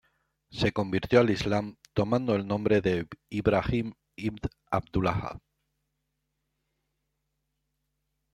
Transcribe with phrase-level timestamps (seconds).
[0.49, 4.39] Se convirtió al islam, tomando el nombre de "Ibrahim ibn
[4.71, 5.37] Abdullah".